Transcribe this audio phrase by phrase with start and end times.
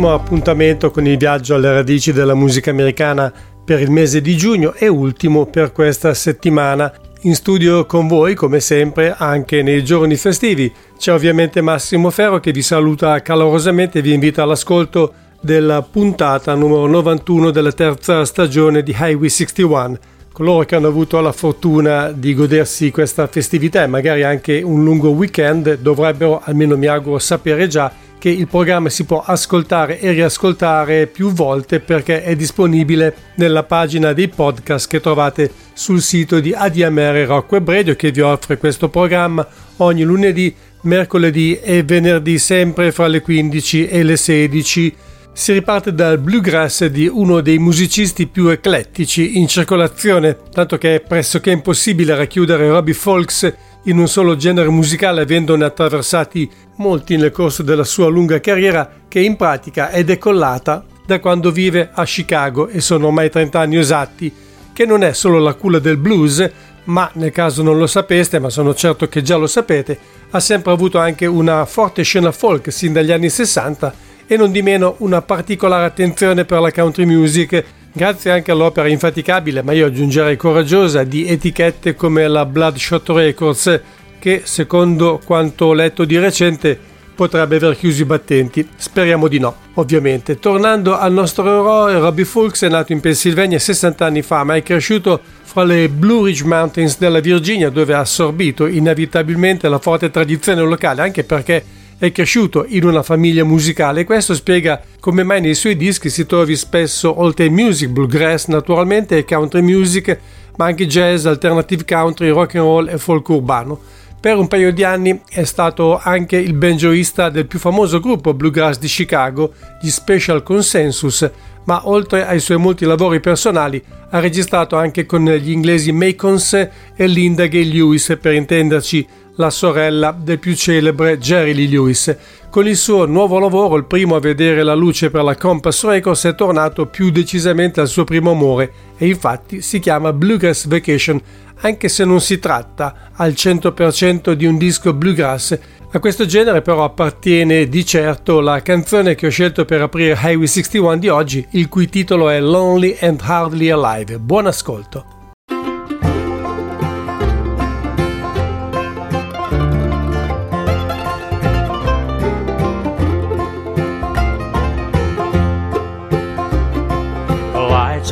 [0.00, 3.30] Primo appuntamento con il viaggio alle radici della musica americana
[3.62, 6.90] per il mese di giugno e ultimo per questa settimana.
[7.22, 10.72] In studio con voi, come sempre, anche nei giorni festivi.
[10.96, 16.86] C'è ovviamente Massimo Ferro che vi saluta calorosamente e vi invita all'ascolto della puntata numero
[16.86, 19.98] 91 della terza stagione di Highway 61.
[20.32, 25.10] Coloro che hanno avuto la fortuna di godersi questa festività e magari anche un lungo
[25.10, 31.06] weekend dovrebbero, almeno mi auguro, sapere già che il programma si può ascoltare e riascoltare
[31.06, 37.24] più volte perché è disponibile nella pagina dei podcast che trovate sul sito di ADMR
[37.26, 39.46] Rock Web Radio che vi offre questo programma
[39.78, 44.94] ogni lunedì, mercoledì e venerdì sempre fra le 15 e le 16.
[45.32, 51.00] Si riparte dal bluegrass di uno dei musicisti più eclettici in circolazione, tanto che è
[51.00, 53.50] pressoché impossibile racchiudere Robbie Folks
[53.84, 59.20] in un solo genere musicale avendone attraversati molti nel corso della sua lunga carriera che
[59.20, 64.32] in pratica è decollata da quando vive a Chicago e sono ormai 30 anni esatti,
[64.72, 66.50] che non è solo la culla del blues,
[66.84, 69.98] ma nel caso non lo sapeste, ma sono certo che già lo sapete,
[70.30, 74.62] ha sempre avuto anche una forte scena folk sin dagli anni 60 e non di
[74.62, 80.36] meno una particolare attenzione per la country music grazie anche all'opera infaticabile, ma io aggiungerei
[80.36, 83.80] coraggiosa, di etichette come la Bloodshot Records,
[84.20, 86.78] che secondo quanto ho letto di recente
[87.12, 88.68] potrebbe aver chiuso i battenti.
[88.76, 90.38] Speriamo di no, ovviamente.
[90.38, 94.62] Tornando al nostro eroe, Robbie Fulks è nato in Pennsylvania 60 anni fa, ma è
[94.62, 100.62] cresciuto fra le Blue Ridge Mountains della Virginia, dove ha assorbito inevitabilmente la forte tradizione
[100.62, 105.54] locale, anche perché è cresciuto in una famiglia musicale e questo spiega come mai nei
[105.54, 110.18] suoi dischi si trovi spesso oltre music, bluegrass naturalmente e country music,
[110.56, 113.78] ma anche jazz, alternative country, rock and roll e folk urbano.
[114.18, 118.78] Per un paio di anni è stato anche il banjoista del più famoso gruppo bluegrass
[118.78, 121.30] di Chicago, gli Special Consensus,
[121.64, 127.06] ma oltre ai suoi molti lavori personali ha registrato anche con gli inglesi Macons e
[127.06, 129.06] Linda Gay Lewis per intenderci
[129.40, 132.14] la sorella del più celebre Jerry Lee Lewis.
[132.50, 136.26] Con il suo nuovo lavoro, il primo a vedere la luce per la Compass Records,
[136.26, 141.18] è tornato più decisamente al suo primo amore e infatti si chiama Bluegrass Vacation,
[141.62, 145.58] anche se non si tratta al 100% di un disco bluegrass.
[145.92, 150.46] A questo genere però appartiene di certo la canzone che ho scelto per aprire Highway
[150.46, 154.18] 61 di oggi, il cui titolo è Lonely and Hardly Alive.
[154.18, 155.19] Buon ascolto!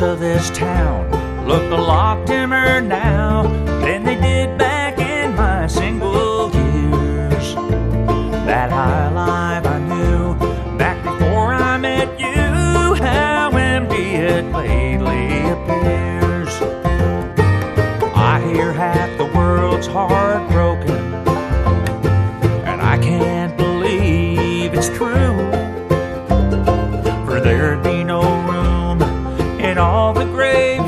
[0.01, 1.09] Of this town.
[1.45, 3.68] Look a lot dimmer now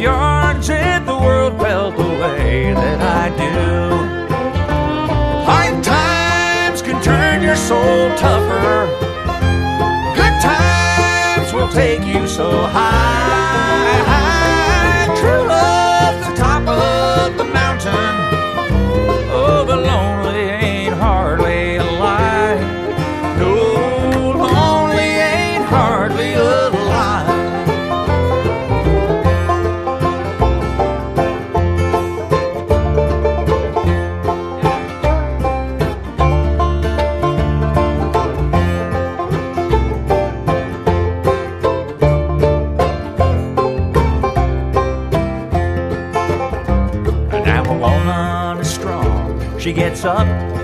[0.02, 3.52] graveyards if the world felt the way that I do.
[5.46, 8.88] Hard times can turn your soul tougher.
[10.16, 13.41] Good times will take you so high.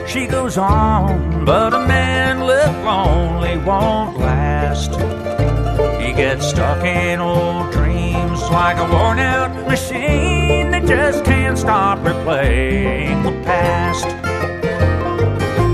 [0.07, 4.91] She goes on, but a man left lonely won't last.
[6.01, 11.99] He gets stuck in old dreams like a worn out machine that just can't stop
[11.99, 14.05] replaying the past.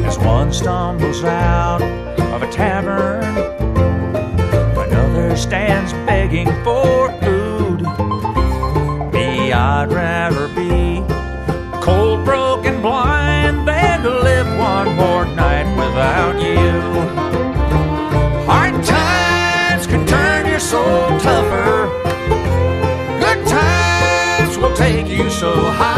[0.05, 3.37] As one stumbles out of a tavern,
[4.77, 6.92] another stands begging for
[25.43, 25.92] so high.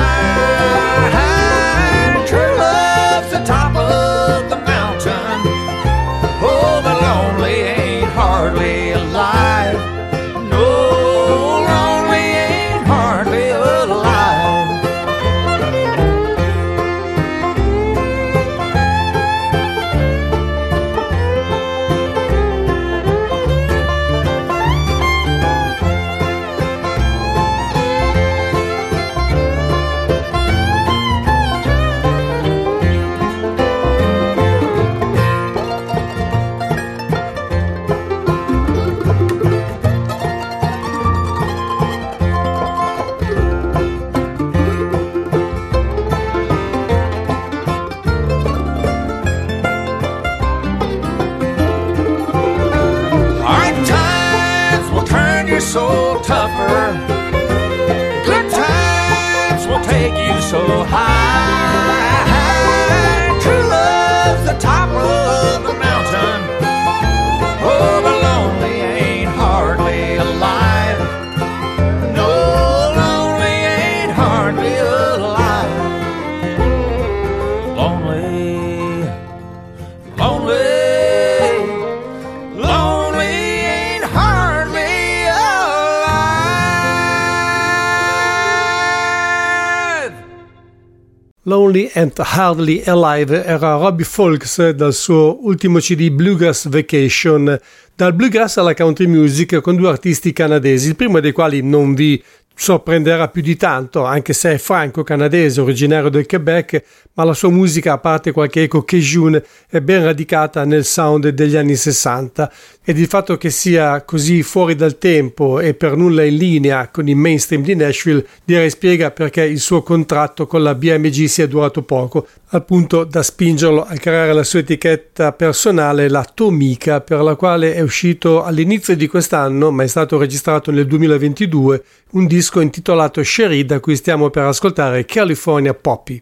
[91.96, 97.58] And Hardly Alive era Robbie Folks dal suo ultimo CD Bluegrass Vacation,
[97.96, 102.22] dal bluegrass alla country music con due artisti canadesi, il primo dei quali non vi
[102.56, 107.94] sorprenderà più di tanto, anche se è franco-canadese, originario del Quebec, ma la sua musica,
[107.94, 112.52] a parte qualche eco cajun, è ben radicata nel sound degli anni 60
[112.84, 117.08] ed il fatto che sia così fuori dal tempo e per nulla in linea con
[117.08, 121.82] il mainstream di Nashville direi spiega perché il suo contratto con la BMG sia durato
[121.82, 127.36] poco, al punto da spingerlo a creare la sua etichetta personale, la Tomica, per la
[127.36, 133.24] quale è uscito all'inizio di quest'anno, ma è stato registrato nel 2022, un disco intitolato
[133.24, 136.22] Sherry da cui stiamo per ascoltare California Poppy.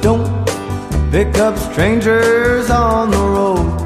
[0.00, 0.28] Don't
[1.10, 3.84] pick up strangers on the road.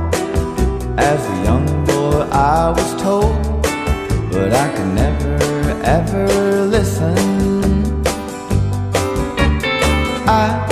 [0.97, 3.35] As a young boy, I was told,
[4.31, 5.41] but I could never
[5.83, 7.17] ever listen.
[10.27, 10.67] I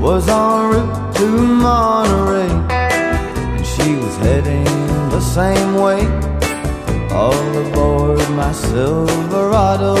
[0.00, 2.49] was en route to Monterey,
[3.82, 4.64] she was heading
[5.10, 6.02] the same way.
[7.12, 9.94] All aboard my Silverado.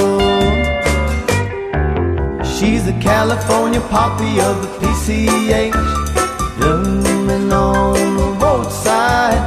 [2.44, 5.72] She's a California poppy of the PCH,
[6.58, 9.42] blooming on the roadside,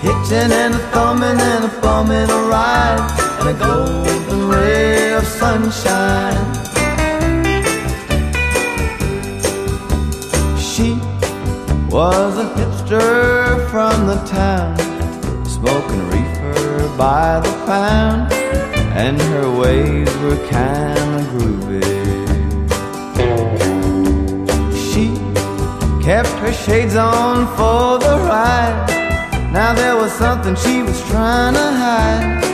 [0.00, 3.02] hitching and a thumbing and a bumming a ride,
[3.40, 6.65] and a golden ray of sunshine.
[11.96, 14.76] Was a hipster from the town,
[15.46, 18.30] smoking reefer by the pound,
[19.02, 21.80] and her ways were kinda groovy.
[24.86, 25.04] She
[26.04, 28.76] kept her shades on for the ride.
[29.50, 32.44] Now there was something she was trying to hide.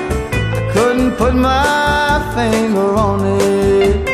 [0.59, 4.12] I couldn't put my finger on it.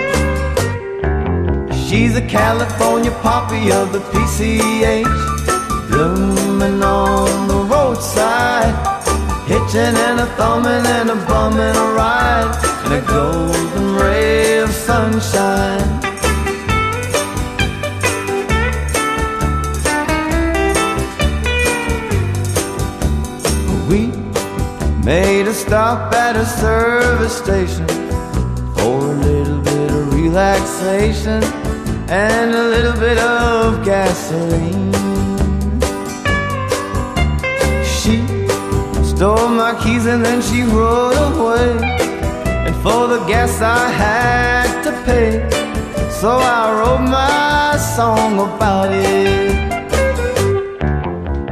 [1.89, 8.75] She's a California poppy of the PCH, blooming on the roadside,
[9.47, 12.55] hitching and a thumbing and a bumming a ride,
[12.85, 15.81] and a golden ray of sunshine.
[23.89, 24.09] We
[25.07, 27.89] made a stop at a service station
[28.77, 31.68] for a little bit of relaxation
[32.09, 34.93] and a little bit of gasoline.
[37.85, 38.39] She
[39.19, 41.77] Stole my keys and then she rode away.
[42.67, 45.33] And for the gas I had to pay.
[46.09, 49.57] So I wrote my song about it.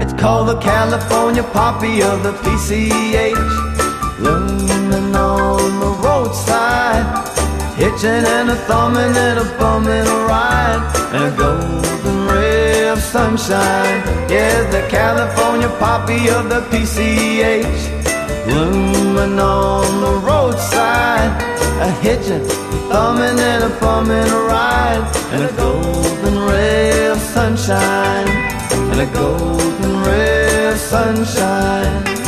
[0.00, 3.34] It's called the California Poppy of the PCH.
[4.20, 5.45] Leaning on.
[7.76, 10.80] Hitching and a thumbing and a bumming a ride.
[11.12, 14.00] And a golden ray of sunshine.
[14.30, 17.83] Yeah, the California Poppy of the PCH.
[18.47, 21.30] Blooming on the roadside.
[21.83, 22.45] A hitching,
[22.88, 25.04] thumbing and a bumming a ride.
[25.33, 28.26] And a golden ray of sunshine.
[28.90, 32.25] And a golden ray of sunshine.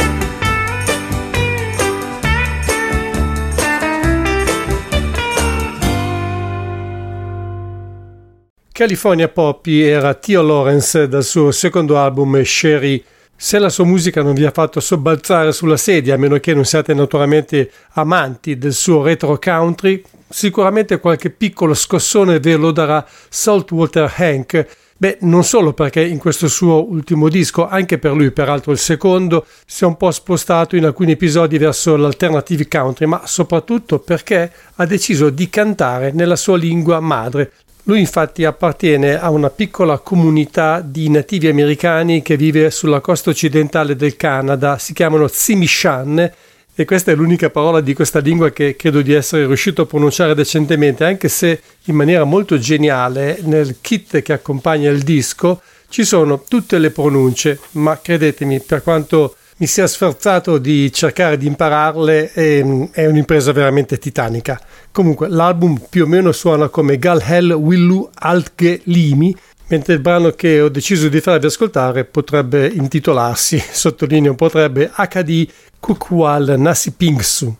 [8.78, 13.02] California Poppy era Tio Lawrence dal suo secondo album Sherry.
[13.34, 16.64] Se la sua musica non vi ha fatto sobbalzare sulla sedia, a meno che non
[16.64, 24.14] siate naturalmente amanti del suo retro country, sicuramente qualche piccolo scossone ve lo darà Saltwater
[24.16, 24.66] Hank.
[24.96, 29.44] Beh, non solo perché in questo suo ultimo disco, anche per lui, peraltro il secondo,
[29.66, 34.86] si è un po' spostato in alcuni episodi verso l'alternative country, ma soprattutto perché ha
[34.86, 37.52] deciso di cantare nella sua lingua madre,
[37.88, 43.96] lui infatti appartiene a una piccola comunità di nativi americani che vive sulla costa occidentale
[43.96, 46.32] del Canada, si chiamano Tsimishan
[46.74, 50.34] e questa è l'unica parola di questa lingua che credo di essere riuscito a pronunciare
[50.34, 56.44] decentemente, anche se in maniera molto geniale nel kit che accompagna il disco ci sono
[56.46, 62.64] tutte le pronunce, ma credetemi, per quanto mi sia sforzato di cercare di impararle, è,
[62.92, 64.60] è un'impresa veramente titanica.
[64.92, 69.34] Comunque l'album più o meno suona come Gal Hell Willu Altge Limi,
[69.68, 75.48] mentre il brano che ho deciso di farvi ascoltare potrebbe intitolarsi, sottolineo potrebbe, HD
[75.80, 77.56] Kukwal Nasipingsu.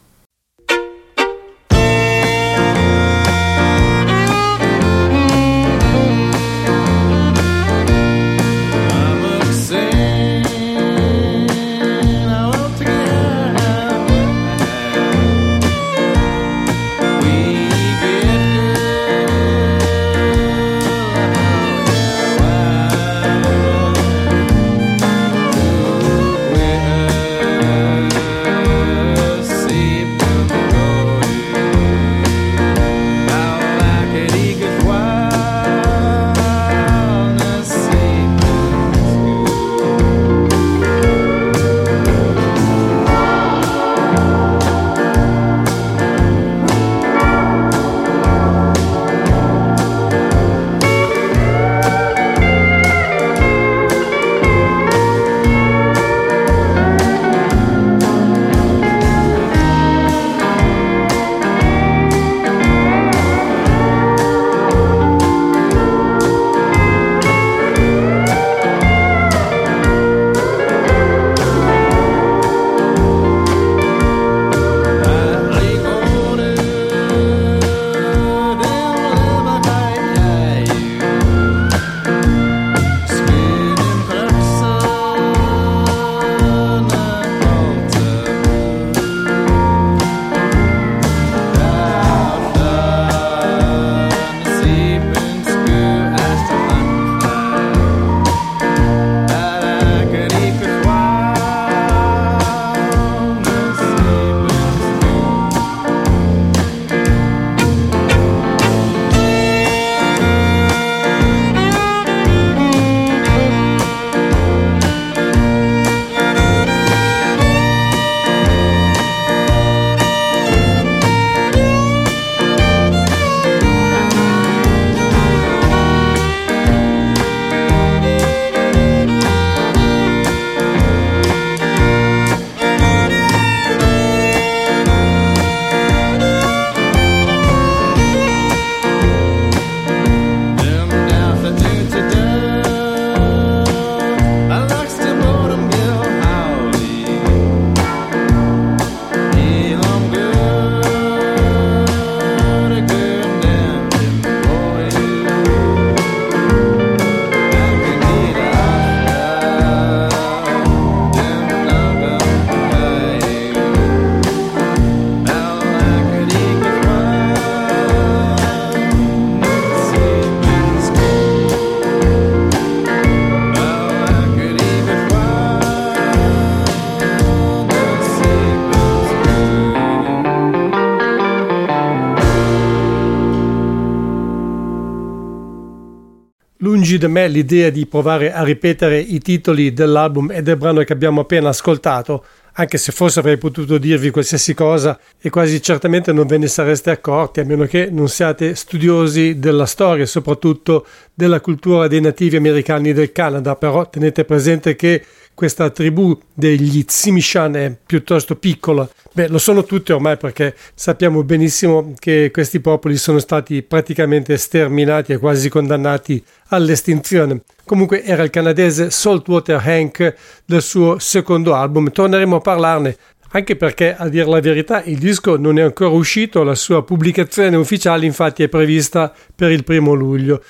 [186.68, 190.92] Lungi da me l'idea di provare a ripetere i titoli dell'album e del brano che
[190.92, 192.22] abbiamo appena ascoltato,
[192.52, 196.90] anche se forse avrei potuto dirvi qualsiasi cosa e quasi certamente non ve ne sareste
[196.90, 200.84] accorti, a meno che non siate studiosi della storia e soprattutto
[201.14, 205.02] della cultura dei nativi americani del Canada, però tenete presente che
[205.38, 208.88] questa tribù degli Tsimishan è piuttosto piccola.
[209.12, 215.12] Beh, lo sono tutti ormai perché sappiamo benissimo che questi popoli sono stati praticamente sterminati
[215.12, 217.42] e quasi condannati all'estinzione.
[217.64, 220.14] Comunque era il canadese Saltwater Hank
[220.45, 222.97] del suo secondo album, torneremo a parlarne
[223.30, 227.54] anche perché a dire la verità il disco non è ancora uscito, la sua pubblicazione
[227.54, 230.42] ufficiale infatti è prevista per il primo luglio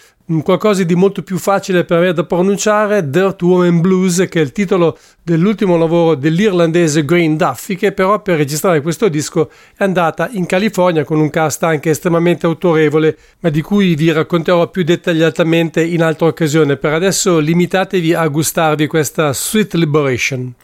[0.42, 4.52] qualcosa di molto più facile per me da pronunciare, Dirt Woman Blues, che è il
[4.52, 10.44] titolo dell'ultimo lavoro dell'irlandese Green Duffy, che però per registrare questo disco è andata in
[10.44, 16.02] California con un cast anche estremamente autorevole, ma di cui vi racconterò più dettagliatamente in
[16.02, 16.76] altra occasione.
[16.76, 20.54] Per adesso limitatevi a gustarvi questa Sweet Liberation.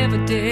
[0.00, 0.49] never did.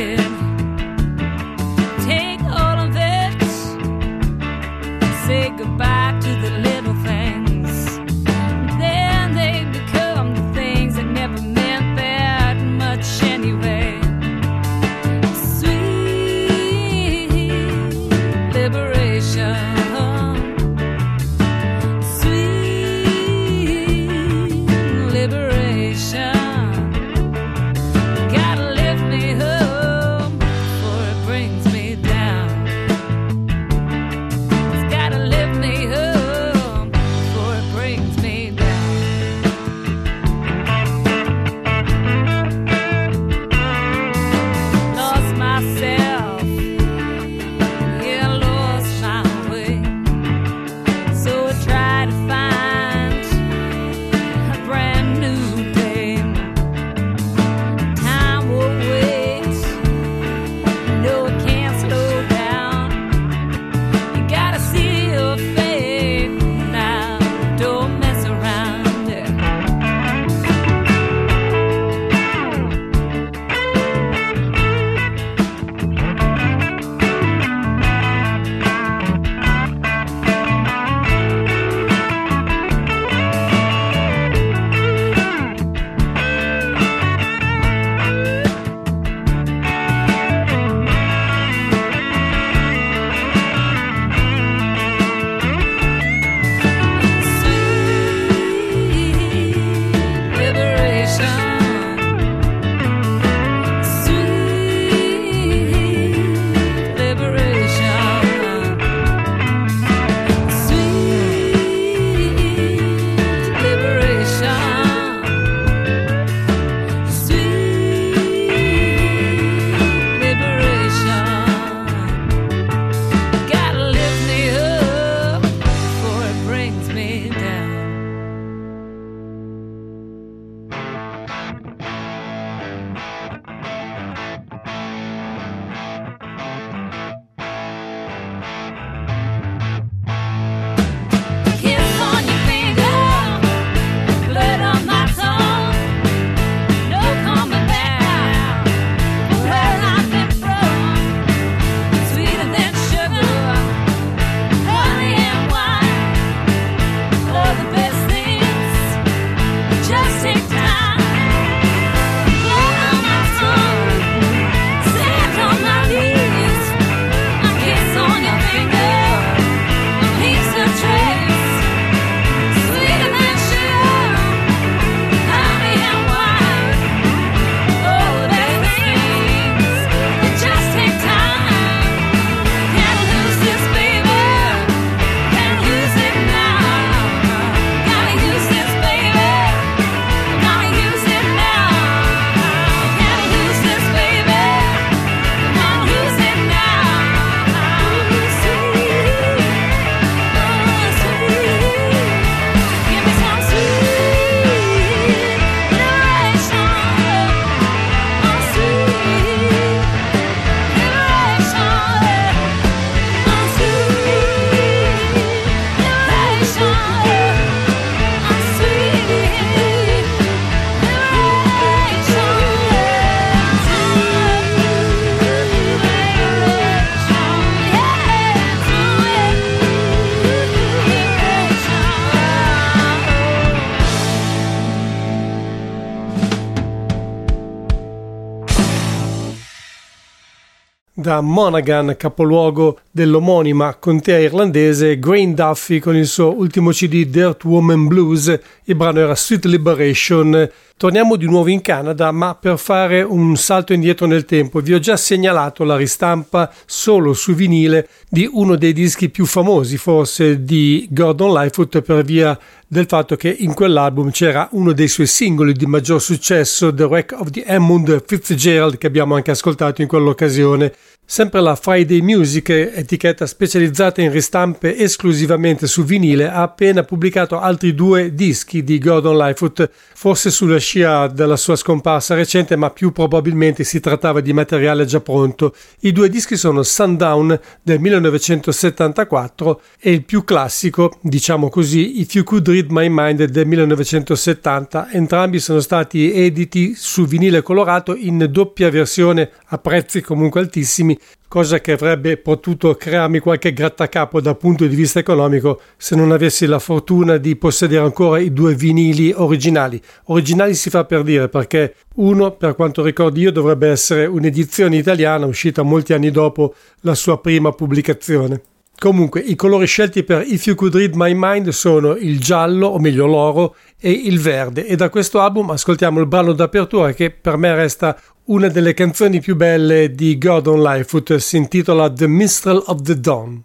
[241.08, 247.86] Da Monaghan, capoluogo dell'omonima contea irlandese, Grain Duffy con il suo ultimo CD Dirt Woman
[247.86, 250.50] Blues, il brano era Sweet Liberation.
[250.76, 254.78] Torniamo di nuovo in Canada, ma per fare un salto indietro nel tempo, vi ho
[254.78, 260.86] già segnalato la ristampa solo su vinile di uno dei dischi più famosi, forse, di
[260.90, 262.38] Gordon Lightfoot per via
[262.70, 267.12] del fatto che in quell'album c'era uno dei suoi singoli di maggior successo, The Wreck
[267.18, 270.72] of the Edmund Fitzgerald, che abbiamo anche ascoltato in quell'occasione.
[271.10, 277.74] Sempre la Friday Music, etichetta specializzata in ristampe esclusivamente su vinile, ha appena pubblicato altri
[277.74, 283.64] due dischi di Gordon Lightfoot, forse sulla scia della sua scomparsa recente, ma più probabilmente
[283.64, 285.54] si trattava di materiale già pronto.
[285.80, 292.24] I due dischi sono Sundown del 1974 e il più classico, diciamo così, If You
[292.24, 294.90] Could Read My Mind del 1970.
[294.90, 301.60] Entrambi sono stati editi su vinile colorato in doppia versione a prezzi comunque altissimi cosa
[301.60, 306.58] che avrebbe potuto crearmi qualche grattacapo dal punto di vista economico se non avessi la
[306.58, 309.80] fortuna di possedere ancora i due vinili originali.
[310.06, 315.26] Originali si fa per dire perché uno, per quanto ricordo io, dovrebbe essere un'edizione italiana
[315.26, 318.40] uscita molti anni dopo la sua prima pubblicazione.
[318.78, 322.78] Comunque, i colori scelti per If You Could Read My Mind sono il giallo, o
[322.78, 324.66] meglio l'oro, e il verde.
[324.66, 329.20] E da questo album ascoltiamo il brano d'apertura che per me resta una delle canzoni
[329.20, 333.42] più belle di Gordon Lightfoot si intitola The Minstrel of the Dawn.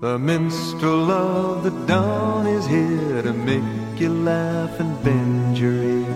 [0.00, 6.06] The minstrel of the dawn is here to make you laugh and bend your ear.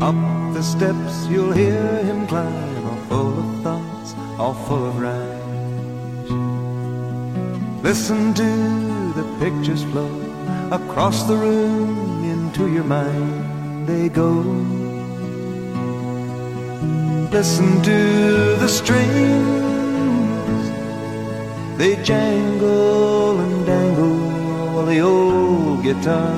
[0.00, 0.16] Up
[0.52, 5.35] the steps you'll hear him climb, all full of thoughts, all full of rhymes.
[7.86, 8.50] Listen to
[9.14, 10.10] the pictures flow
[10.72, 13.86] across the room into your mind.
[13.86, 14.32] They go
[17.30, 19.06] Listen to the strings,
[21.78, 24.18] they jangle and dangle
[24.72, 26.34] while the old guitar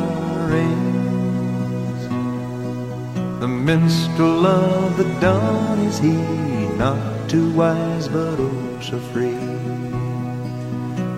[0.51, 2.01] rings.
[3.41, 6.17] The minstrel of the dawn is he,
[6.77, 9.38] not too wise but oh so free.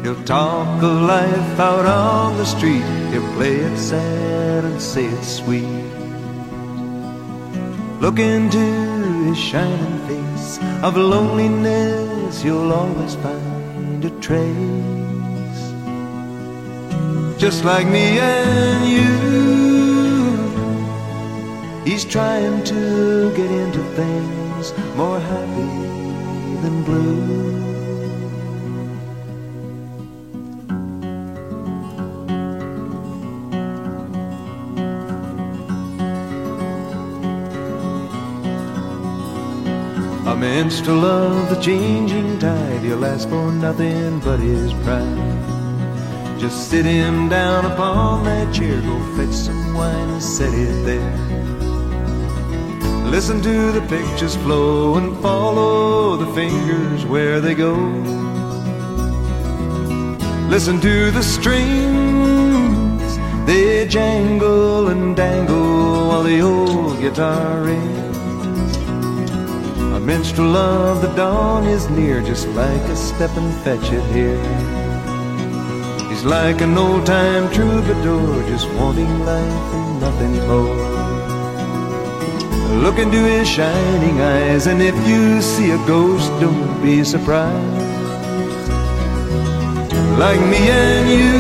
[0.02, 5.22] He'll talk of life out on the street, he'll play it sad and say it
[5.22, 5.90] sweet.
[8.00, 8.58] Look into
[9.26, 15.60] his shining face of loneliness, you'll always find a trace.
[17.38, 19.10] Just like me and you,
[21.84, 25.70] he's trying to get into things more happy
[26.62, 27.69] than blue.
[40.50, 45.40] Minstrel of the changing tide, he'll ask for nothing but his pride.
[46.40, 51.16] Just sit him down upon that chair, go fetch some wine and set it there.
[53.14, 57.74] Listen to the pictures flow and follow the fingers where they go.
[60.54, 63.10] Listen to the strings,
[63.46, 67.99] they jangle and dangle while the old guitar rings
[70.00, 74.40] minstrel of the dawn is near, just like a step and fetch it here.
[76.08, 80.90] He's like an old time troubadour, just wanting life and nothing more.
[82.82, 87.86] Look into his shining eyes, and if you see a ghost, don't be surprised.
[90.18, 91.38] Like me and you,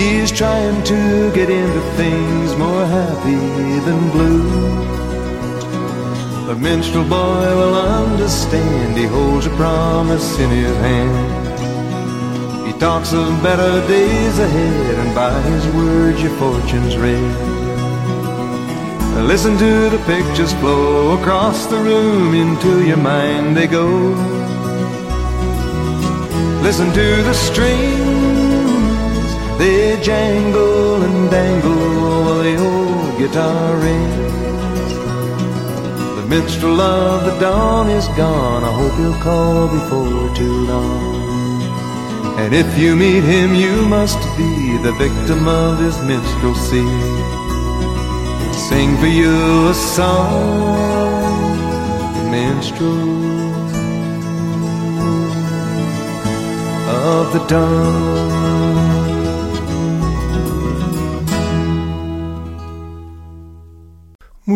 [0.00, 5.07] he's trying to get into things more happy than blue.
[6.48, 8.96] The minstrel boy will understand.
[8.96, 12.66] He holds a promise in his hand.
[12.66, 17.36] He talks of better days ahead, and by his words your fortune's read.
[19.26, 23.86] Listen to the pictures flow across the room into your mind they go.
[26.62, 27.98] Listen to the strings,
[29.58, 34.47] they jangle and dangle while the old guitar rings
[36.28, 38.62] minstrel of the dawn is gone.
[38.62, 41.62] I hope he'll call before too long.
[42.38, 46.86] And if you meet him, you must be the victim of his minstrelsy.
[48.68, 50.70] Sing for you a song,
[52.30, 53.18] minstrel
[57.08, 58.57] of the dawn.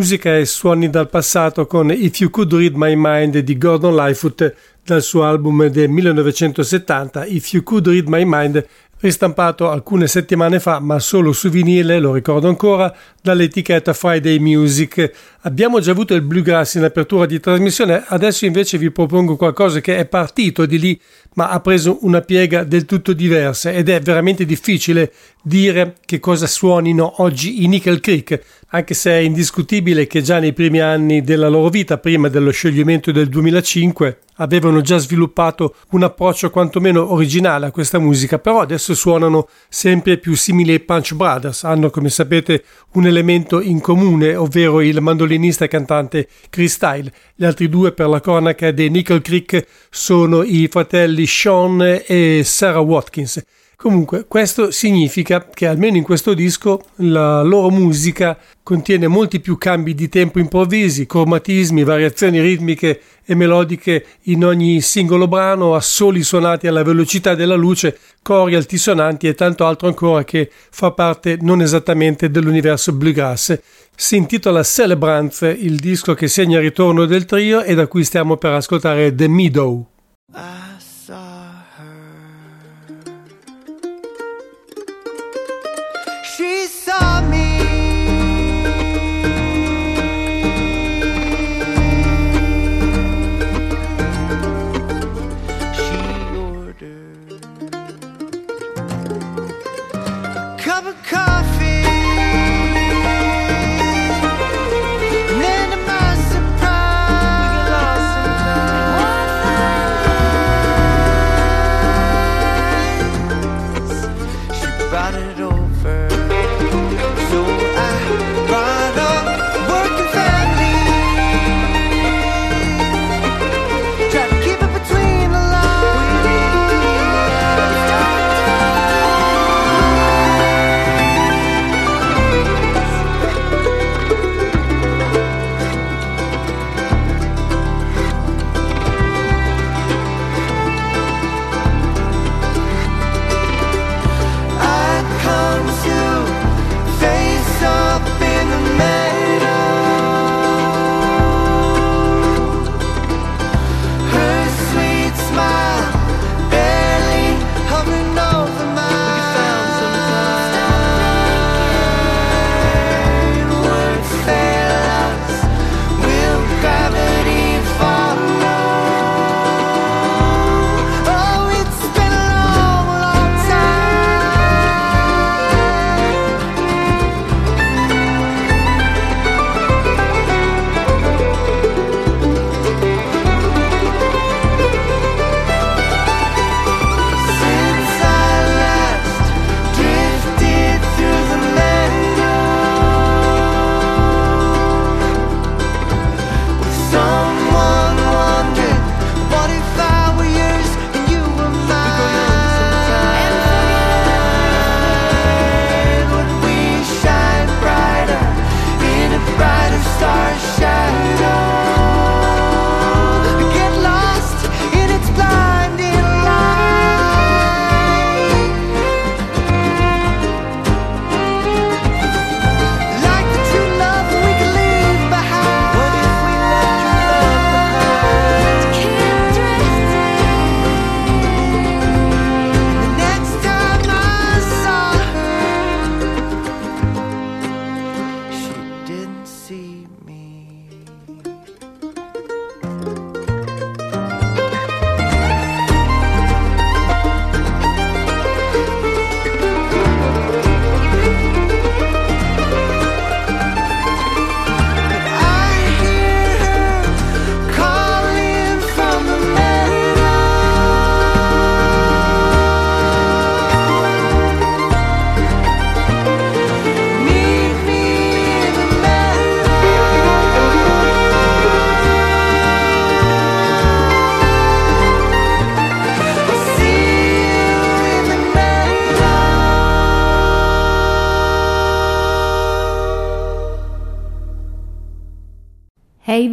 [0.03, 4.53] Musica e suoni dal passato con If You Could Read My Mind di Gordon Lightfoot
[4.85, 8.67] dal suo album del 1970 If You Could Read My Mind
[9.03, 15.11] ristampato alcune settimane fa, ma solo su vinile, lo ricordo ancora, dall'etichetta Friday Music.
[15.43, 19.99] Abbiamo già avuto il bluegrass in apertura di trasmissione, adesso invece vi propongo qualcosa che
[19.99, 21.01] è partito di lì,
[21.35, 26.47] ma ha preso una piega del tutto diversa ed è veramente difficile dire che cosa
[26.47, 31.49] suonino oggi i Nickel Creek, anche se è indiscutibile che già nei primi anni della
[31.49, 37.71] loro vita, prima dello scioglimento del 2005, avevano già sviluppato un approccio quantomeno originale a
[37.71, 43.07] questa musica, però adesso suonano sempre più simili ai Punch Brothers, hanno come sapete un
[43.07, 47.13] elemento in comune, ovvero il mandolinista e cantante Chris Style.
[47.35, 52.81] Gli altri due per la cronaca dei Nickel Creek sono i fratelli Sean e Sarah
[52.81, 53.43] Watkins.
[53.83, 59.93] Comunque, questo significa che almeno in questo disco la loro musica contiene molti più cambi
[59.93, 66.85] di tempo improvvisi, cromatismi, variazioni ritmiche e melodiche in ogni singolo brano, assoli suonati alla
[66.85, 72.93] velocità della luce, cori altisonanti e tanto altro ancora che fa parte non esattamente dell'universo
[72.93, 73.59] bluegrass.
[73.97, 78.37] Si intitola Celebrance, il disco che segna il ritorno del trio e da cui stiamo
[78.37, 79.89] per ascoltare The Meadow.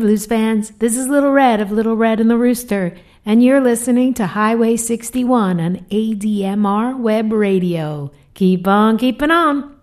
[0.09, 0.71] Blues fans.
[0.79, 4.75] This is Little Red of Little Red and the Rooster, and you're listening to Highway
[4.75, 8.11] 61 on ADMR Web Radio.
[8.33, 9.78] Keep on keeping on.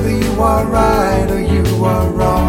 [0.00, 2.39] Whether you are right or you are wrong.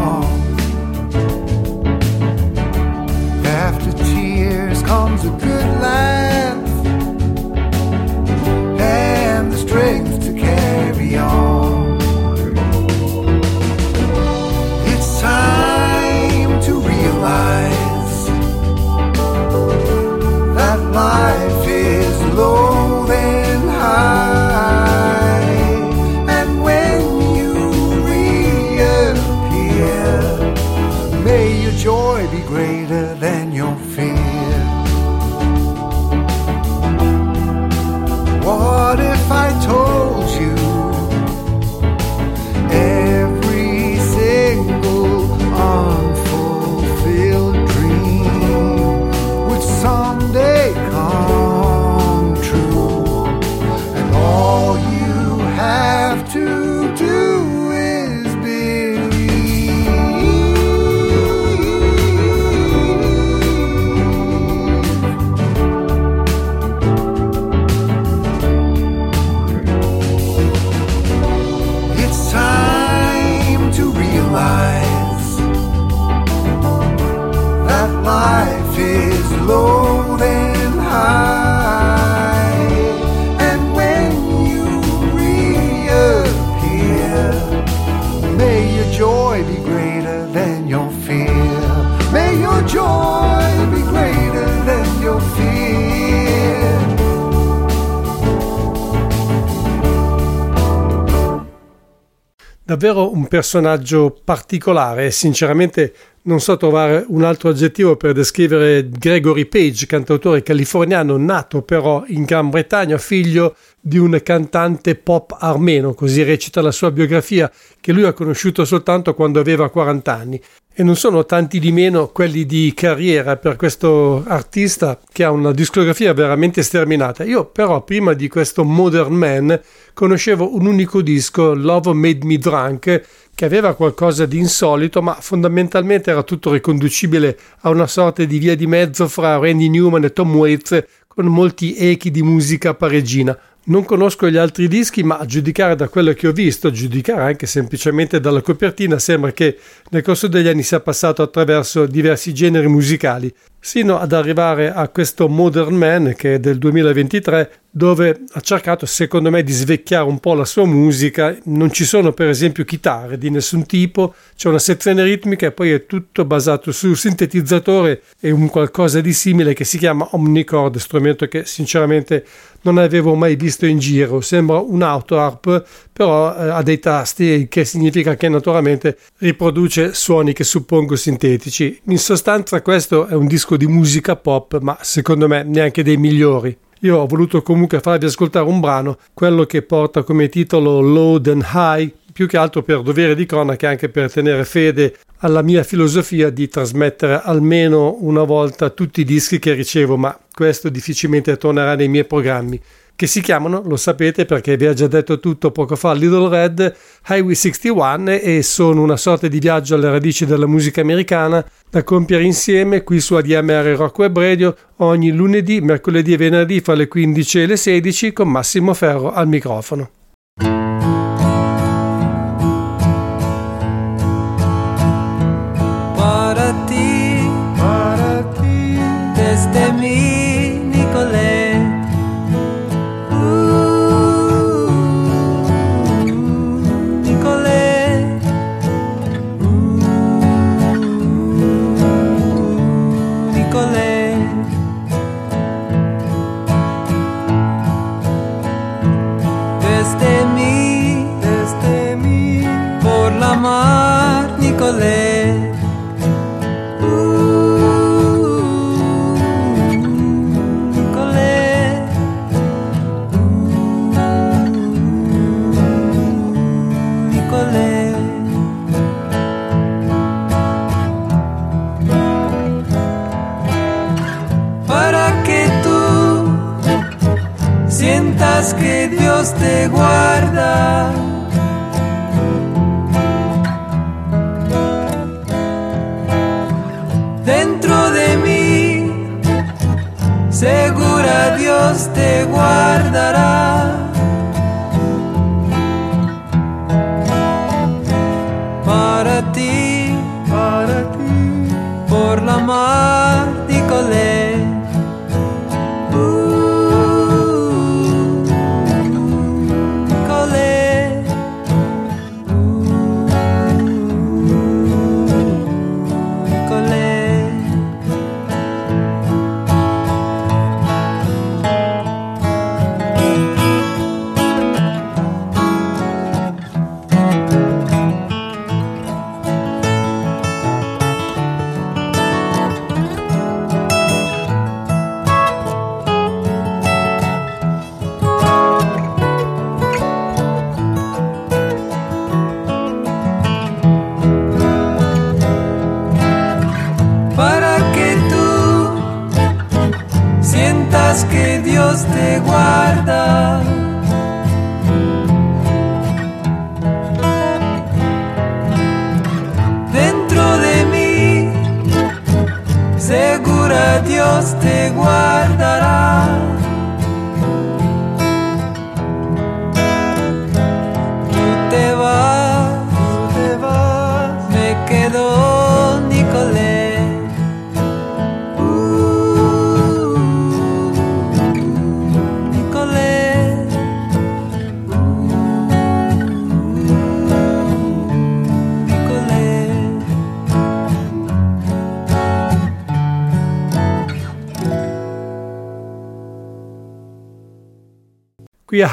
[102.71, 109.45] Davvero un personaggio particolare e sinceramente non so trovare un altro aggettivo per descrivere Gregory
[109.45, 116.23] Page, cantautore californiano nato però in Gran Bretagna, figlio di un cantante pop armeno, così
[116.23, 120.41] recita la sua biografia, che lui ha conosciuto soltanto quando aveva 40 anni.
[120.73, 125.51] E non sono tanti di meno quelli di carriera per questo artista che ha una
[125.51, 127.25] discografia veramente sterminata.
[127.25, 129.59] Io però prima di questo Modern Man
[129.93, 133.03] conoscevo un unico disco, Love Made Me Drunk,
[133.35, 138.55] che aveva qualcosa di insolito, ma fondamentalmente era tutto riconducibile a una sorta di via
[138.55, 143.37] di mezzo fra Randy Newman e Tom Waits, con molti echi di musica parigina.
[143.63, 147.21] Non conosco gli altri dischi, ma a giudicare da quello che ho visto, a giudicare
[147.21, 149.55] anche semplicemente dalla copertina, sembra che
[149.91, 155.27] nel corso degli anni sia passato attraverso diversi generi musicali, sino ad arrivare a questo
[155.27, 160.33] Modern Man che è del 2023, dove ha cercato secondo me di svecchiare un po'
[160.33, 161.37] la sua musica.
[161.43, 165.71] Non ci sono per esempio chitarre di nessun tipo, c'è una sezione ritmica e poi
[165.71, 171.27] è tutto basato sul sintetizzatore e un qualcosa di simile che si chiama Omnicord, strumento
[171.27, 172.25] che sinceramente
[172.63, 174.21] non avevo mai visto in giro.
[174.21, 180.43] Sembra un autoharp, però eh, ha dei tasti, che significa che naturalmente riproduce suoni che
[180.43, 181.79] suppongo sintetici.
[181.85, 186.57] In sostanza questo è un disco di musica pop, ma secondo me neanche dei migliori.
[186.83, 191.45] Io ho voluto comunque farvi ascoltare un brano, quello che porta come titolo Low and
[191.53, 195.63] High, più che altro per dovere di cronaca e anche per tenere fede alla mia
[195.63, 201.75] filosofia di trasmettere almeno una volta tutti i dischi che ricevo, ma questo difficilmente tornerà
[201.75, 202.59] nei miei programmi
[203.01, 206.75] che si chiamano, lo sapete perché vi ha già detto tutto poco fa, Little Red
[207.07, 212.23] Highway 61 e sono una sorta di viaggio alle radici della musica americana da compiere
[212.23, 217.41] insieme qui su ADMR Rock Web Radio ogni lunedì, mercoledì e venerdì fra le 15
[217.41, 220.00] e le 16 con Massimo Ferro al microfono.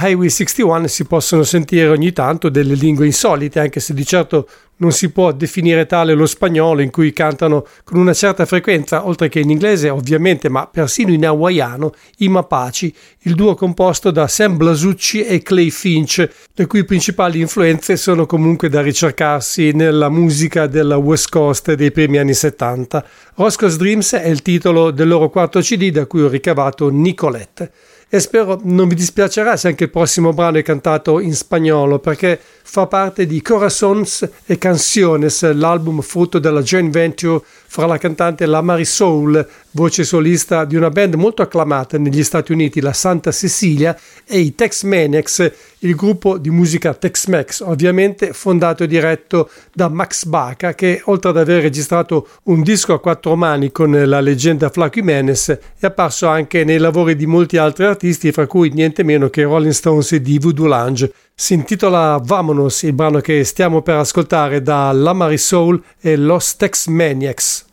[0.01, 4.93] Highway 61 si possono sentire ogni tanto delle lingue insolite, anche se di certo non
[4.93, 9.41] si può definire tale lo spagnolo in cui cantano con una certa frequenza, oltre che
[9.41, 15.25] in inglese ovviamente, ma persino in hawaiano, i Mapaci, il duo composto da Sam Blasucci
[15.25, 21.29] e Clay Finch, le cui principali influenze sono comunque da ricercarsi nella musica della West
[21.31, 23.05] Coast dei primi anni 70.
[23.35, 27.73] Roscoe's Dreams è il titolo del loro quarto CD da cui ho ricavato Nicolette
[28.11, 32.41] e spero non vi dispiacerà se anche il prossimo brano è cantato in spagnolo perché
[32.63, 38.63] fa parte di Corazones e Canciones, l'album frutto della joint venture fra la cantante La
[38.63, 43.97] Marisol, voce solista di una band molto acclamata negli Stati Uniti, la Santa Cecilia,
[44.27, 50.25] e i Tex Menex, il gruppo di musica Tex-Mex, ovviamente fondato e diretto da Max
[50.25, 54.95] Baca, che oltre ad aver registrato un disco a quattro mani con la leggenda Flaco
[54.95, 55.49] Jimenez,
[55.79, 59.73] è apparso anche nei lavori di molti altri artisti, fra cui niente meno che Rolling
[59.73, 61.13] Stones e di Voodoo Lounge.
[61.41, 66.89] Si intitola Vamonos, il brano che stiamo per ascoltare da La Marisol e Los Tex
[66.89, 67.65] Maniacs.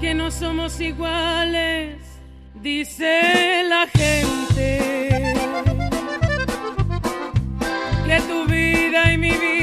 [0.00, 1.96] que no somos iguales,
[2.60, 5.34] dice la gente.
[8.04, 9.61] Que tu vida y mi vida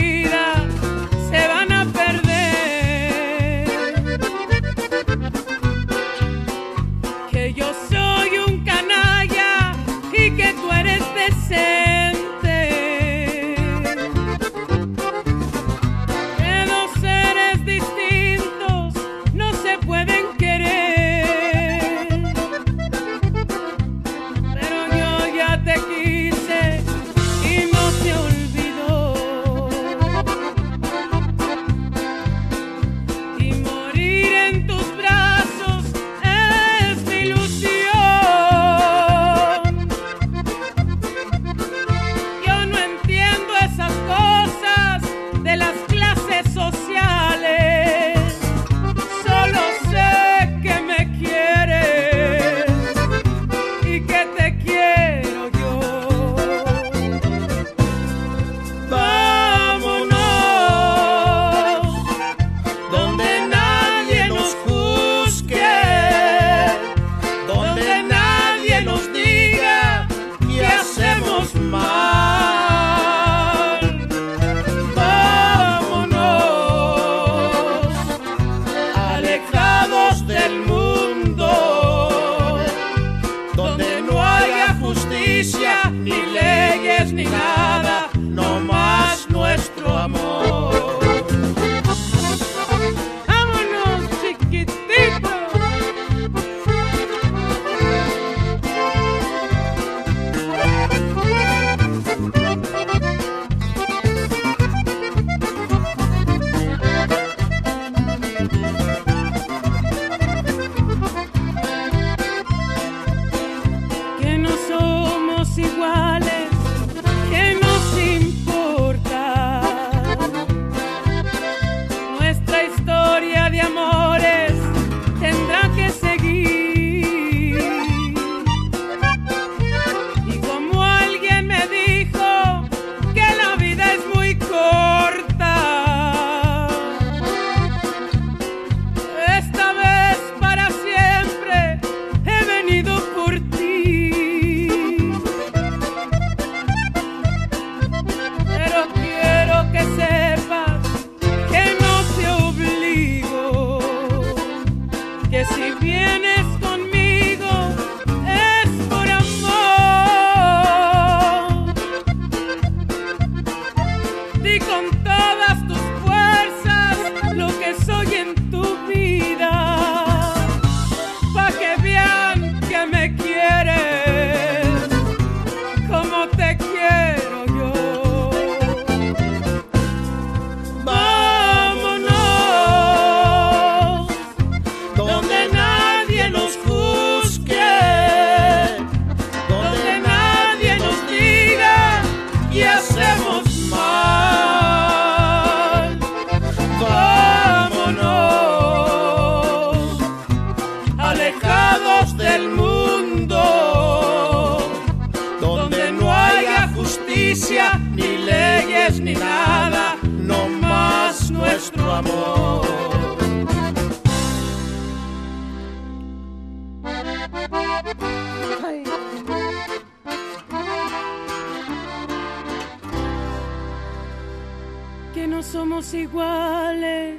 [225.79, 227.15] somos iguales,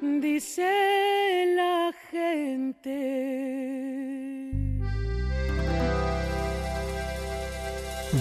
[0.00, 0.64] dice
[1.54, 2.90] la gente.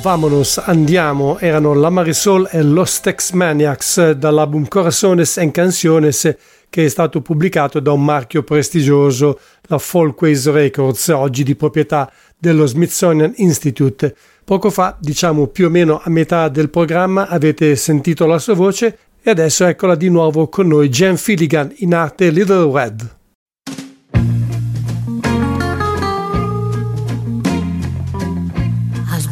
[0.01, 6.35] Vamonos, andiamo, erano la Marisol e Los Tex Maniacs dall'album Corazones en Canciones
[6.69, 12.65] che è stato pubblicato da un marchio prestigioso, la Folkways Records, oggi di proprietà dello
[12.65, 14.15] Smithsonian Institute.
[14.43, 18.97] Poco fa, diciamo più o meno a metà del programma, avete sentito la sua voce
[19.23, 23.21] e adesso eccola di nuovo con noi, Jen Filligan in arte Little Red.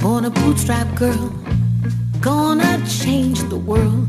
[0.02, 1.32] Born a bootstrap girl,
[2.22, 4.08] gonna change the world.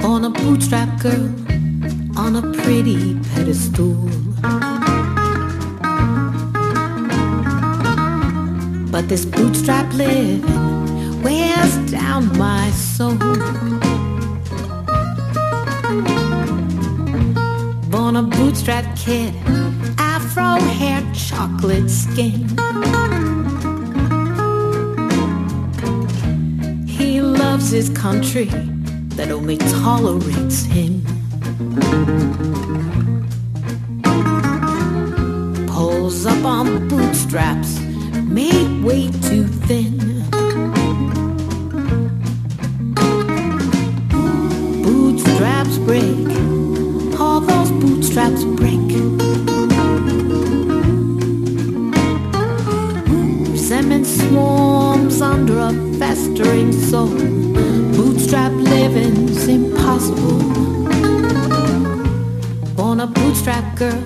[0.00, 1.28] Born a bootstrap girl
[2.16, 4.08] on a pretty pedestal.
[8.90, 10.42] But this bootstrap living
[11.24, 13.16] wears down my soul.
[17.90, 19.34] Born a bootstrap kid,
[19.98, 22.40] afro hair, chocolate skin.
[26.86, 28.50] He loves his country
[29.16, 31.02] that only tolerates him.
[35.68, 37.80] Pulls up on bootstraps,
[38.24, 40.13] made way too thin.
[45.84, 46.28] Break,
[47.18, 48.80] all those bootstraps break.
[53.50, 57.08] Resentment swarms under a festering soul.
[57.96, 60.38] Bootstrap living's impossible.
[62.76, 64.02] Born a bootstrap girl,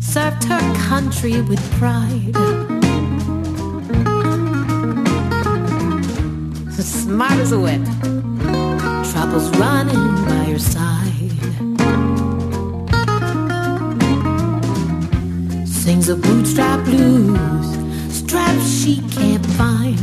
[0.00, 2.34] served her country with pride.
[7.04, 7.84] Smart as a whip,
[9.12, 10.93] troubles running by her side.
[16.04, 17.78] Sings a bootstrap blues,
[18.14, 19.94] straps she can't find.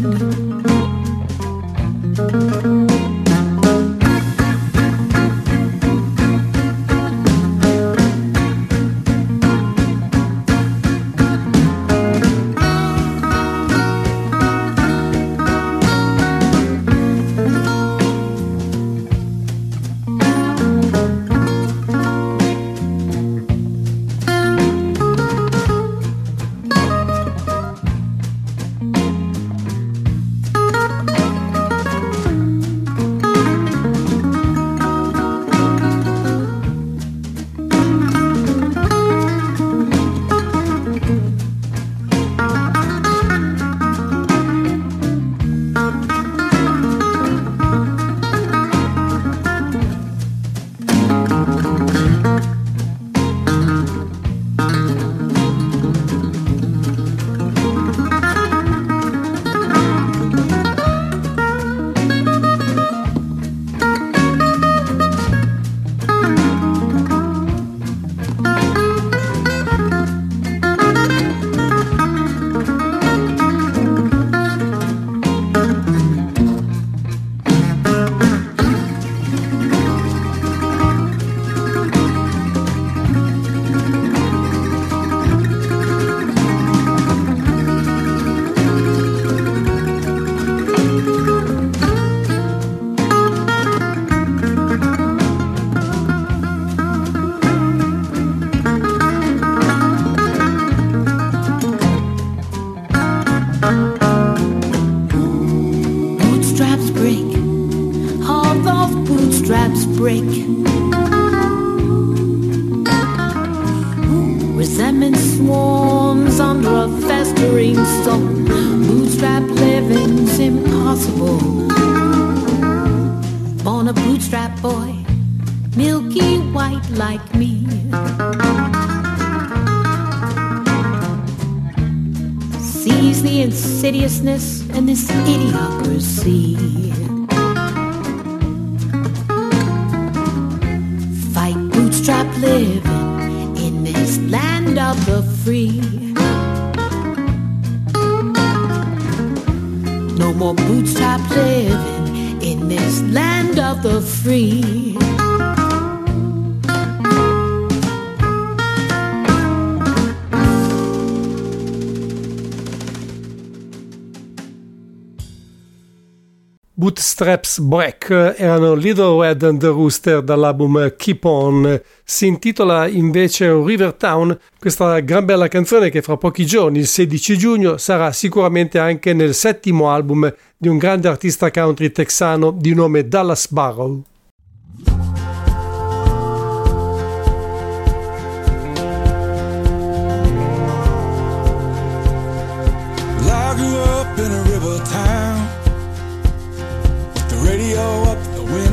[167.22, 171.80] Bootstraps Break erano Little Red and the Rooster dall'album Keep On.
[172.04, 177.78] Si intitola invece Rivertown, questa gran bella canzone che fra pochi giorni, il 16 giugno,
[177.78, 183.52] sarà sicuramente anche nel settimo album di un grande artista country texano di nome Dallas
[183.52, 184.02] Barrow.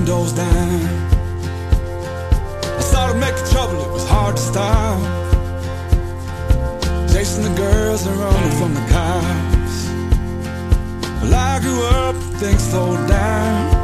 [0.08, 0.80] Windows down.
[2.62, 5.00] I started making trouble, it was hard to stop.
[7.12, 9.76] Chasing the girls and running from the cops.
[11.20, 13.74] Well, I grew up, things slowed down.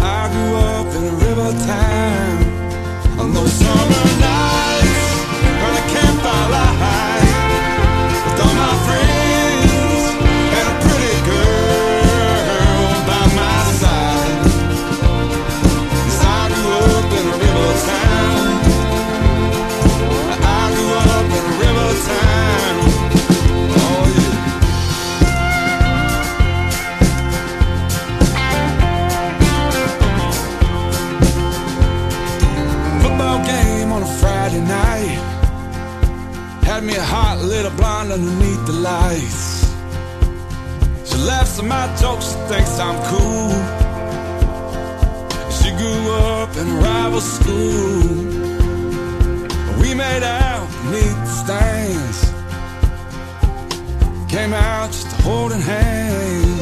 [0.00, 4.75] I grew up in a river town on those summer nights,
[36.86, 39.66] me a hot little blonde underneath the lights.
[41.04, 43.50] She laughs at my jokes, she thinks I'm cool.
[45.58, 48.02] She grew up in a rival school.
[49.80, 52.18] We made out beneath the stands.
[54.30, 56.60] Came out just holding hands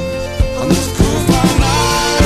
[0.61, 2.24] on this cool fall nights.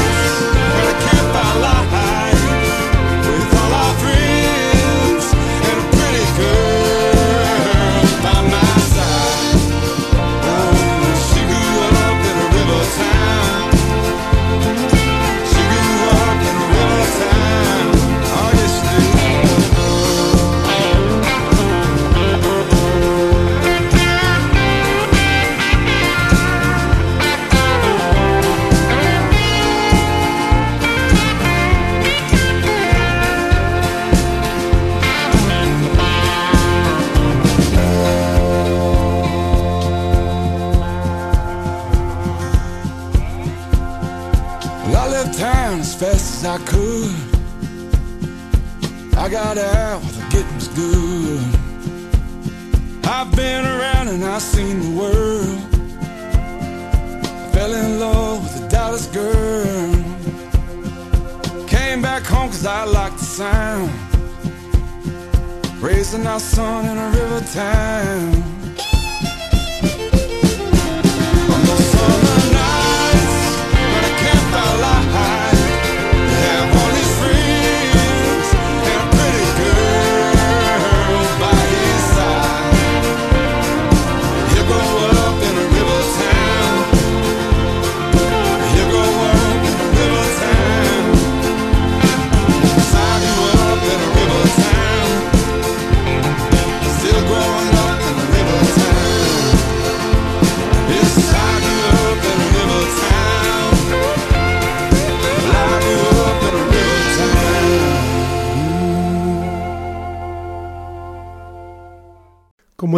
[66.39, 67.88] Raising our son in a river town.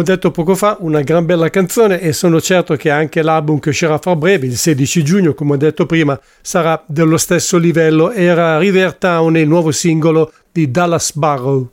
[0.01, 3.69] Ho detto poco fa, una gran bella canzone e sono certo che anche l'album che
[3.69, 8.09] uscirà fra breve, il 16 giugno, come ho detto prima, sarà dello stesso livello.
[8.09, 11.69] Era Rivertown, il nuovo singolo di Dallas Barrow.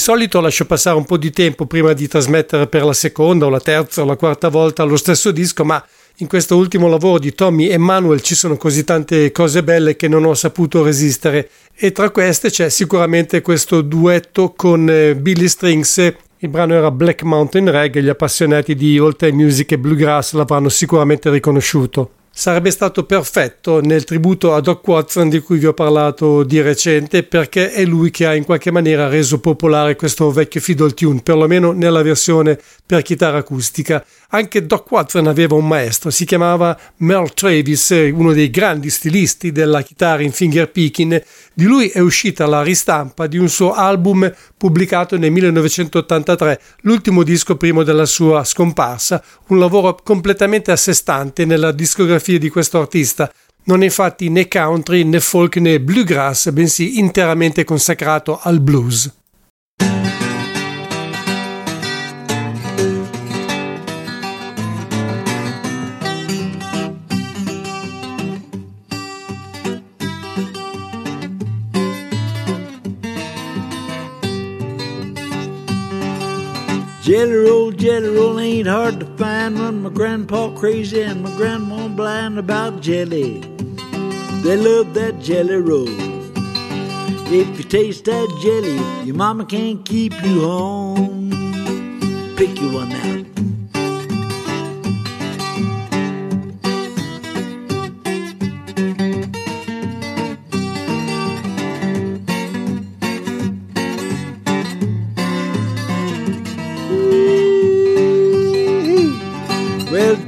[0.00, 3.60] Solito lascio passare un po' di tempo prima di trasmettere per la seconda o la
[3.60, 5.84] terza o la quarta volta lo stesso disco, ma
[6.16, 10.08] in questo ultimo lavoro di Tommy e Manuel ci sono così tante cose belle che
[10.08, 16.14] non ho saputo resistere e tra queste c'è sicuramente questo duetto con eh, Billy Strings.
[16.38, 20.68] Il brano era Black Mountain Reggae, gli appassionati di old time music e bluegrass l'avranno
[20.68, 22.10] sicuramente riconosciuto.
[22.32, 27.22] Sarebbe stato perfetto nel tributo a Doc Watson di cui vi ho parlato di recente
[27.22, 31.72] perché è lui che ha in qualche maniera reso popolare questo vecchio fiddle tune, perlomeno
[31.72, 34.04] nella versione per chitarra acustica.
[34.32, 39.82] Anche Doc Watson aveva un maestro, si chiamava Merle Travis, uno dei grandi stilisti della
[39.82, 41.24] chitarra in fingerpicking.
[41.52, 47.56] Di lui è uscita la ristampa di un suo album pubblicato nel 1983, l'ultimo disco
[47.56, 53.32] prima della sua scomparsa, un lavoro completamente a sé stante nella discografia di questo artista.
[53.64, 59.19] Non è infatti né country né folk né bluegrass, bensì interamente consacrato al blues.
[77.10, 79.58] Jelly roll, jelly roll ain't hard to find.
[79.58, 83.40] Run my grandpa crazy and my grandma blind about jelly.
[84.44, 85.88] They love that jelly roll.
[87.32, 91.30] If you taste that jelly, your mama can't keep you home.
[92.36, 92.89] Pick you one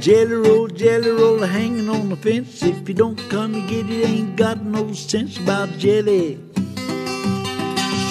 [0.03, 2.61] jelly roll, jelly roll, hanging on the fence.
[2.61, 6.37] If you don't come and get it, ain't got no sense about jelly.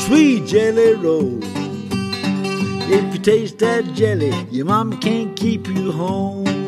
[0.06, 1.38] Sweet jelly roll.
[2.88, 6.61] If you taste that jelly, your mama can't keep you home.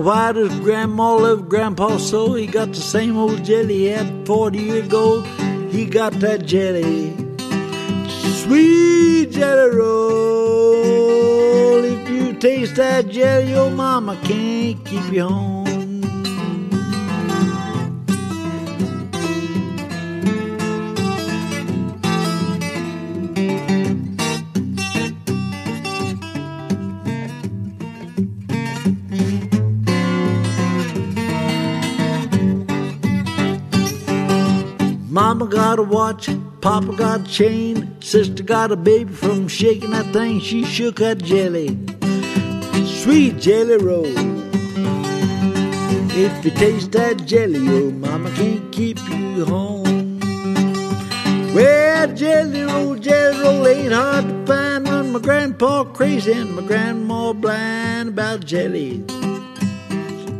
[0.00, 2.34] Why does Grandma love Grandpa so?
[2.34, 5.22] He got the same old jelly he had 40 years ago.
[5.70, 7.16] He got that jelly.
[8.44, 11.04] Sweet jelly roll.
[11.84, 15.67] If you taste that jelly, your mama can't keep you home.
[35.20, 40.06] Mama got a watch, Papa got a chain, Sister got a baby from shaking that
[40.12, 40.38] thing.
[40.38, 41.76] She shook that jelly,
[42.86, 44.06] sweet jelly roll.
[46.14, 50.20] If you taste that jelly, your mama can't keep you home.
[51.52, 54.86] Well, jelly roll, jelly roll ain't hard to find.
[54.88, 59.04] Run my grandpa crazy and my grandma blind about jelly.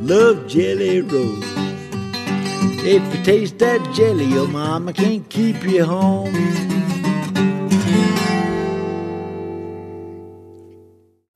[0.03, 1.58] Love jelly roll.
[2.85, 6.77] If you taste that jelly, your mama can't keep you home.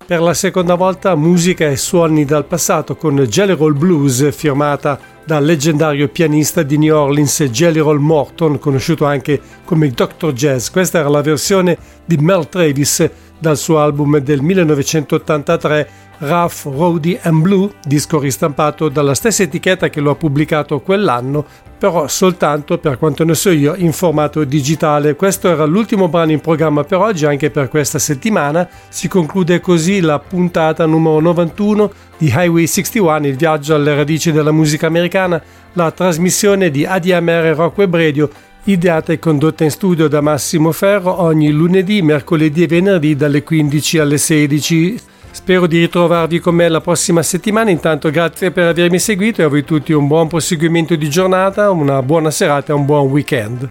[0.07, 5.45] Per la seconda volta musica e suoni dal passato con Jelly Roll Blues firmata dal
[5.45, 10.32] leggendario pianista di New Orleans Jelly Roll Morton, conosciuto anche come Dr.
[10.32, 10.68] Jazz.
[10.68, 15.88] Questa era la versione di Mel Travis dal suo album del 1983
[16.25, 21.45] Rough, Rowdy and Blue, disco ristampato dalla stessa etichetta che lo ha pubblicato quell'anno,
[21.77, 25.16] però soltanto per quanto ne so io in formato digitale.
[25.16, 28.68] Questo era l'ultimo brano in programma per oggi, anche per questa settimana.
[28.89, 34.53] Si conclude così la puntata numero 91 di Highway 61, il viaggio alle radici della
[34.53, 35.43] musica americana,
[35.73, 38.31] la trasmissione di ADMR Rock Web Radio
[38.64, 43.99] ideata e condotta in studio da Massimo Ferro ogni lunedì, mercoledì e venerdì dalle 15
[43.99, 45.11] alle 16.
[45.33, 47.70] Spero di ritrovarvi con me la prossima settimana.
[47.70, 52.03] Intanto grazie per avermi seguito e a voi tutti un buon proseguimento di giornata, una
[52.03, 53.68] buona serata e un buon weekend.